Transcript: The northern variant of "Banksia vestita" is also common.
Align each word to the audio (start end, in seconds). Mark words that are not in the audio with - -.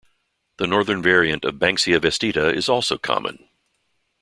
The 0.57 0.65
northern 0.65 1.03
variant 1.03 1.45
of 1.45 1.59
"Banksia 1.59 1.99
vestita" 2.01 2.51
is 2.51 2.67
also 2.67 2.97
common. 2.97 3.47